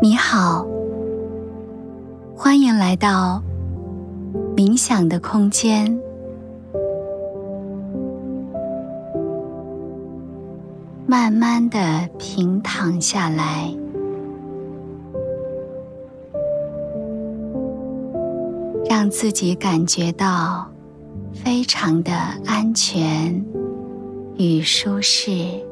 [0.00, 0.64] 你好，
[2.36, 3.42] 欢迎来到
[4.56, 6.00] 冥想的空间。
[11.04, 13.74] 慢慢的平躺下来，
[18.88, 20.70] 让自己感觉到
[21.32, 22.12] 非常的
[22.46, 23.44] 安全
[24.36, 25.66] 与舒适。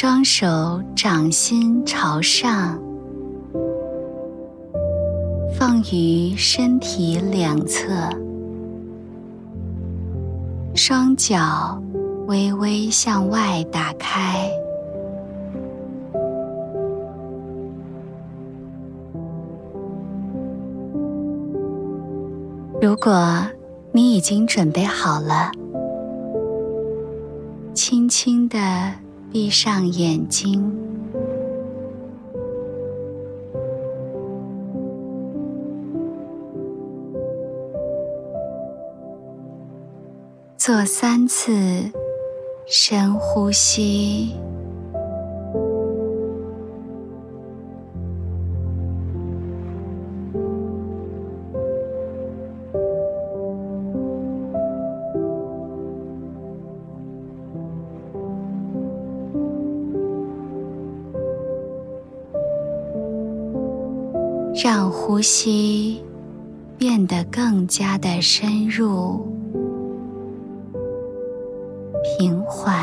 [0.00, 2.80] 双手掌心朝上，
[5.58, 7.88] 放于身体两侧，
[10.72, 11.82] 双脚
[12.28, 14.48] 微微向外打开。
[22.80, 23.44] 如果
[23.90, 25.50] 你已经准备好了，
[27.74, 28.58] 轻轻的。
[29.30, 30.74] 闭上眼睛，
[40.56, 41.52] 做三次
[42.66, 44.34] 深呼吸。
[64.60, 66.02] 让呼吸
[66.76, 69.24] 变得更加的深入、
[72.18, 72.74] 平缓，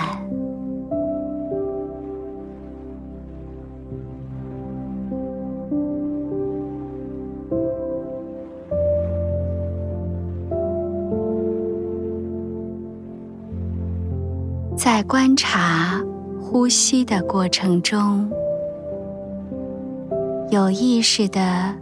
[14.78, 16.02] 在观察
[16.40, 18.32] 呼吸的过程中。
[20.52, 21.74] 有意识的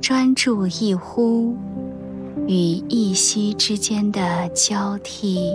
[0.00, 1.56] 专注一呼
[2.46, 2.54] 与
[2.88, 5.52] 一吸之间的交替，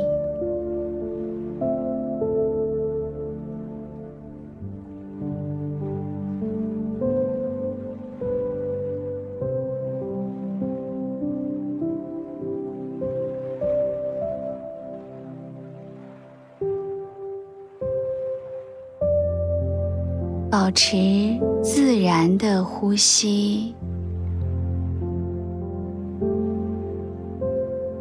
[20.56, 21.38] 保持。
[21.62, 23.76] 自然的呼吸，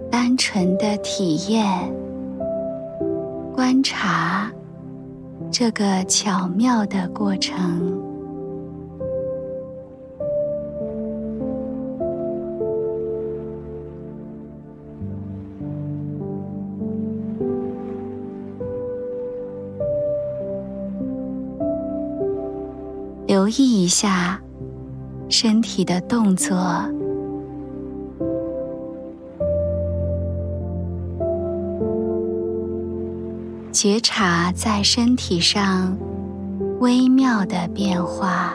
[0.08, 1.66] 单纯的体验，
[3.52, 4.52] 观察
[5.50, 8.00] 这个巧妙的过程。
[23.34, 24.40] 留意一下
[25.28, 26.56] 身体的动作，
[33.72, 35.98] 觉察在身体上
[36.78, 38.54] 微妙的变化。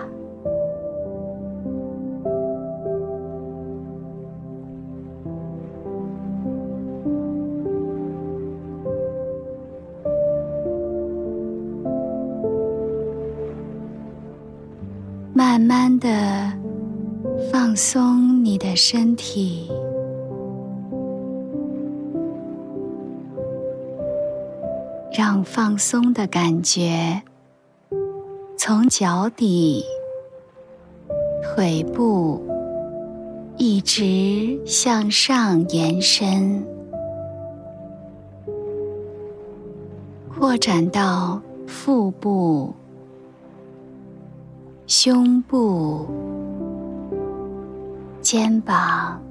[15.60, 16.10] 慢慢的
[17.52, 19.70] 放松你的身体，
[25.12, 27.22] 让放松的感觉
[28.58, 29.84] 从脚底、
[31.44, 32.42] 腿部
[33.58, 36.66] 一直向上延伸，
[40.34, 42.74] 扩展到腹部。
[44.92, 46.08] 胸部、
[48.22, 49.22] 肩膀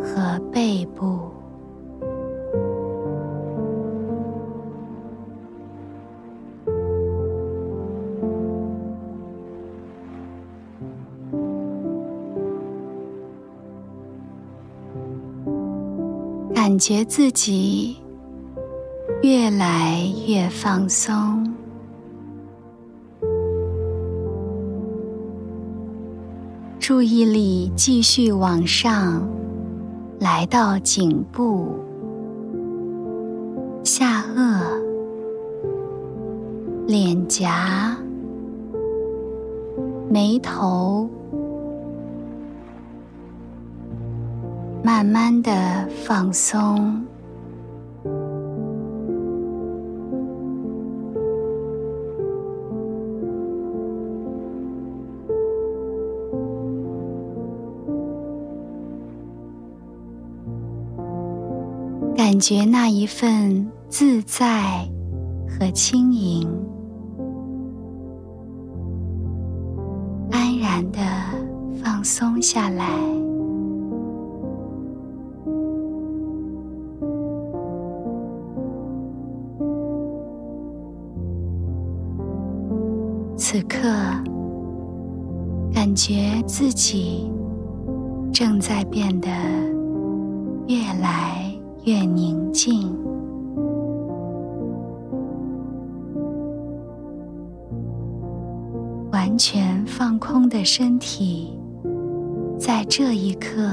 [0.00, 1.18] 和背部，
[16.54, 17.96] 感觉自己
[19.22, 21.47] 越来越放松。
[26.88, 29.22] 注意力继续往上，
[30.20, 31.78] 来到颈部、
[33.84, 34.62] 下颚、
[36.86, 37.94] 脸颊、
[40.08, 41.10] 眉头，
[44.82, 47.04] 慢慢的放松，
[62.16, 64.86] 感觉那一份自在
[65.48, 66.48] 和轻盈，
[70.30, 71.00] 安然的
[71.82, 72.84] 放松下来。
[83.36, 83.78] 此刻，
[85.72, 87.30] 感觉自己
[88.32, 89.28] 正在变得
[90.66, 91.47] 越来
[91.84, 92.94] 越宁静，
[99.10, 101.58] 完全放空的身体，
[102.58, 103.70] 在这一刻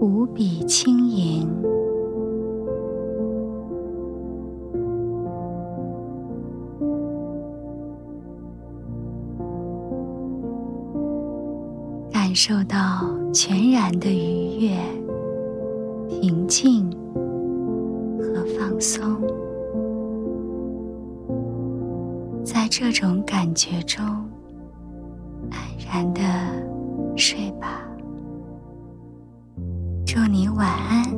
[0.00, 1.48] 无比轻盈。
[12.12, 12.78] 感受到
[13.32, 14.76] 全然的愉悦、
[16.10, 16.90] 平静
[18.18, 19.02] 和放松，
[22.44, 24.04] 在这种感觉中
[25.50, 26.20] 安然的
[27.16, 27.88] 睡吧。
[30.04, 31.09] 祝你晚安。